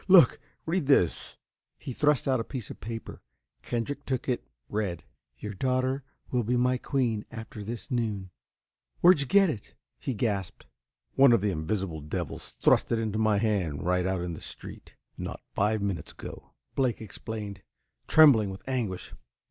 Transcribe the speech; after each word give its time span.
Look! 0.07 0.39
Read 0.65 0.87
this!" 0.87 1.37
He 1.77 1.93
thrust 1.93 2.27
out 2.27 2.39
a 2.39 2.43
piece 2.43 2.71
of 2.71 2.79
paper. 2.81 3.21
Kendrick 3.61 4.03
took 4.03 4.27
it, 4.27 4.43
read: 4.67 5.03
Your 5.37 5.53
daughter 5.53 6.01
will 6.31 6.41
be 6.41 6.57
my 6.57 6.79
queen, 6.79 7.23
after 7.29 7.63
this 7.63 7.91
noon. 7.91 8.31
"Where'd 9.01 9.19
you 9.19 9.27
get 9.27 9.51
it?" 9.51 9.75
he 9.99 10.15
gasped. 10.15 10.65
"One 11.13 11.31
of 11.33 11.41
the 11.41 11.51
invisible 11.51 12.01
devils 12.01 12.57
thrust 12.59 12.91
it 12.91 12.97
into 12.97 13.19
my 13.19 13.37
hand 13.37 13.83
right 13.85 14.07
out 14.07 14.21
in 14.21 14.33
the 14.33 14.41
street, 14.41 14.95
not 15.19 15.43
five 15.53 15.83
minutes 15.83 16.13
ago," 16.13 16.53
Blake 16.73 16.99
explained, 16.99 17.61
trembling 18.07 18.49
with 18.49 18.67
anguish. 18.67 19.13